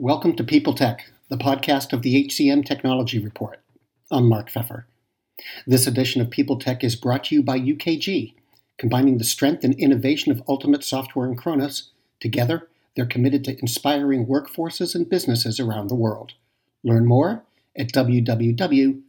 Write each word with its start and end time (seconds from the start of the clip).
Welcome 0.00 0.34
to 0.36 0.44
People 0.44 0.72
Tech, 0.72 1.12
the 1.28 1.36
podcast 1.36 1.92
of 1.92 2.00
the 2.00 2.24
HCM 2.24 2.64
Technology 2.64 3.18
Report. 3.18 3.60
I'm 4.10 4.26
Mark 4.30 4.50
Feffer. 4.50 4.84
This 5.66 5.86
edition 5.86 6.22
of 6.22 6.30
People 6.30 6.58
Tech 6.58 6.82
is 6.82 6.96
brought 6.96 7.24
to 7.24 7.34
you 7.34 7.42
by 7.42 7.60
UKG, 7.60 8.32
combining 8.78 9.18
the 9.18 9.24
strength 9.24 9.62
and 9.62 9.74
innovation 9.74 10.32
of 10.32 10.42
Ultimate 10.48 10.84
Software 10.84 11.26
and 11.26 11.36
Kronos. 11.36 11.90
Together, 12.18 12.66
they're 12.96 13.04
committed 13.04 13.44
to 13.44 13.58
inspiring 13.60 14.24
workforces 14.24 14.94
and 14.94 15.06
businesses 15.06 15.60
around 15.60 15.88
the 15.88 15.94
world. 15.94 16.32
Learn 16.82 17.04
more 17.04 17.44
at 17.76 17.92
www.ukg.com. 17.92 19.04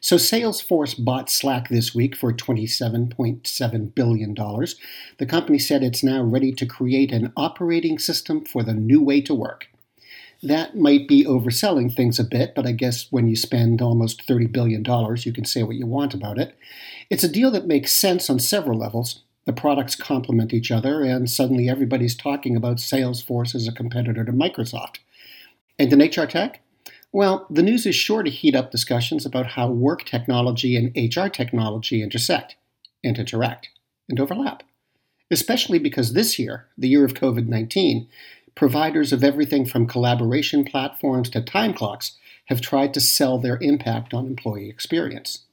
So 0.00 0.16
Salesforce 0.16 1.02
bought 1.02 1.30
Slack 1.30 1.68
this 1.68 1.94
week 1.94 2.14
for 2.14 2.32
$27.7 2.32 3.94
billion. 3.94 4.34
The 4.34 5.26
company 5.26 5.58
said 5.58 5.82
it's 5.82 6.04
now 6.04 6.22
ready 6.22 6.52
to 6.52 6.66
create 6.66 7.12
an 7.12 7.32
operating 7.36 7.98
system 7.98 8.44
for 8.44 8.62
the 8.62 8.74
new 8.74 9.02
way 9.02 9.20
to 9.22 9.34
work. 9.34 9.68
That 10.42 10.76
might 10.76 11.08
be 11.08 11.24
overselling 11.24 11.92
things 11.92 12.18
a 12.18 12.24
bit, 12.24 12.54
but 12.54 12.66
I 12.66 12.72
guess 12.72 13.06
when 13.10 13.28
you 13.28 13.36
spend 13.36 13.80
almost 13.80 14.26
$30 14.26 14.52
billion, 14.52 14.84
you 15.20 15.32
can 15.32 15.46
say 15.46 15.62
what 15.62 15.76
you 15.76 15.86
want 15.86 16.12
about 16.12 16.38
it. 16.38 16.54
It's 17.08 17.24
a 17.24 17.32
deal 17.32 17.50
that 17.52 17.66
makes 17.66 17.92
sense 17.92 18.28
on 18.28 18.38
several 18.38 18.78
levels. 18.78 19.22
The 19.46 19.52
products 19.52 19.94
complement 19.94 20.52
each 20.52 20.70
other, 20.70 21.02
and 21.02 21.30
suddenly 21.30 21.68
everybody's 21.68 22.14
talking 22.14 22.56
about 22.56 22.76
Salesforce 22.76 23.54
as 23.54 23.66
a 23.66 23.72
competitor 23.72 24.24
to 24.24 24.32
Microsoft. 24.32 24.98
And 25.78 25.92
in 25.92 26.00
HR 26.00 26.26
Tech, 26.26 26.60
well, 27.14 27.46
the 27.48 27.62
news 27.62 27.86
is 27.86 27.94
sure 27.94 28.24
to 28.24 28.30
heat 28.30 28.56
up 28.56 28.72
discussions 28.72 29.24
about 29.24 29.46
how 29.46 29.70
work 29.70 30.02
technology 30.04 30.76
and 30.76 30.90
HR 30.96 31.28
technology 31.28 32.02
intersect 32.02 32.56
and 33.04 33.16
interact 33.16 33.68
and 34.08 34.18
overlap, 34.18 34.64
especially 35.30 35.78
because 35.78 36.12
this 36.12 36.40
year, 36.40 36.66
the 36.76 36.88
year 36.88 37.04
of 37.04 37.14
COVID 37.14 37.46
19, 37.46 38.08
providers 38.56 39.12
of 39.12 39.22
everything 39.22 39.64
from 39.64 39.86
collaboration 39.86 40.64
platforms 40.64 41.30
to 41.30 41.40
time 41.40 41.72
clocks 41.72 42.18
have 42.46 42.60
tried 42.60 42.92
to 42.94 43.00
sell 43.00 43.38
their 43.38 43.58
impact 43.62 44.12
on 44.12 44.26
employee 44.26 44.68
experience. 44.68 45.44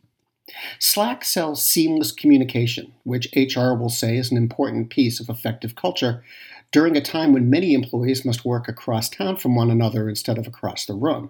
Slack 0.79 1.23
sells 1.23 1.61
seamless 1.61 2.11
communication, 2.11 2.93
which 3.03 3.31
HR 3.35 3.75
will 3.75 3.89
say 3.89 4.17
is 4.17 4.31
an 4.31 4.37
important 4.37 4.89
piece 4.89 5.19
of 5.19 5.29
effective 5.29 5.75
culture 5.75 6.23
during 6.71 6.97
a 6.97 7.01
time 7.01 7.33
when 7.33 7.51
many 7.51 7.75
employees 7.75 8.25
must 8.25 8.45
work 8.45 8.67
across 8.67 9.09
town 9.09 9.35
from 9.35 9.53
one 9.53 9.69
another 9.69 10.09
instead 10.09 10.39
of 10.39 10.47
across 10.47 10.85
the 10.85 10.95
room. 10.95 11.29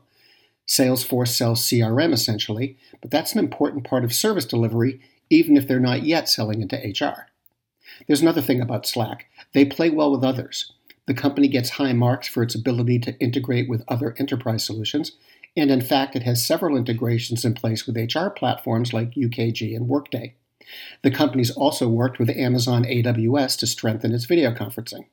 Salesforce 0.71 1.35
sells 1.35 1.61
CRM 1.63 2.13
essentially, 2.13 2.77
but 3.01 3.11
that's 3.11 3.33
an 3.33 3.39
important 3.39 3.83
part 3.83 4.05
of 4.05 4.13
service 4.13 4.45
delivery, 4.45 5.01
even 5.29 5.57
if 5.57 5.67
they're 5.67 5.81
not 5.81 6.03
yet 6.03 6.29
selling 6.29 6.61
into 6.61 6.77
HR. 6.77 7.27
There's 8.07 8.21
another 8.21 8.41
thing 8.41 8.61
about 8.61 8.87
Slack 8.87 9.25
they 9.51 9.65
play 9.65 9.89
well 9.89 10.13
with 10.13 10.23
others. 10.23 10.71
The 11.07 11.13
company 11.13 11.49
gets 11.49 11.71
high 11.71 11.91
marks 11.91 12.29
for 12.29 12.41
its 12.41 12.55
ability 12.55 12.99
to 12.99 13.19
integrate 13.19 13.67
with 13.67 13.83
other 13.89 14.15
enterprise 14.17 14.63
solutions, 14.63 15.11
and 15.57 15.69
in 15.69 15.81
fact, 15.81 16.15
it 16.15 16.23
has 16.23 16.45
several 16.45 16.77
integrations 16.77 17.43
in 17.43 17.53
place 17.53 17.85
with 17.85 17.97
HR 17.97 18.29
platforms 18.29 18.93
like 18.93 19.15
UKG 19.15 19.75
and 19.75 19.89
Workday. 19.89 20.35
The 21.01 21.11
company's 21.11 21.51
also 21.51 21.89
worked 21.89 22.17
with 22.17 22.29
Amazon 22.29 22.85
AWS 22.85 23.57
to 23.59 23.67
strengthen 23.67 24.13
its 24.13 24.23
video 24.23 24.53
conferencing. 24.53 25.07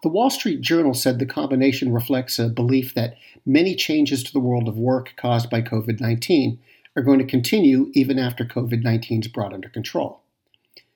The 0.00 0.08
Wall 0.08 0.30
Street 0.30 0.60
Journal 0.60 0.94
said 0.94 1.18
the 1.18 1.26
combination 1.26 1.92
reflects 1.92 2.38
a 2.38 2.48
belief 2.48 2.94
that 2.94 3.16
many 3.44 3.74
changes 3.74 4.22
to 4.22 4.32
the 4.32 4.38
world 4.38 4.68
of 4.68 4.78
work 4.78 5.14
caused 5.16 5.50
by 5.50 5.60
COVID 5.60 6.00
19 6.00 6.60
are 6.94 7.02
going 7.02 7.18
to 7.18 7.24
continue 7.24 7.90
even 7.94 8.16
after 8.16 8.44
COVID 8.44 8.84
19 8.84 9.22
is 9.22 9.28
brought 9.28 9.52
under 9.52 9.68
control. 9.68 10.20